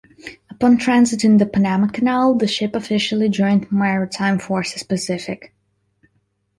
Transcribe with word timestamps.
Upon 0.49 0.79
transiting 0.79 1.37
the 1.37 1.45
Panama 1.45 1.85
Canal, 1.85 2.33
the 2.33 2.47
ship 2.47 2.73
officially 2.73 3.29
joined 3.29 3.71
Maritime 3.71 4.39
Forces 4.39 4.81
Pacific. 4.81 5.53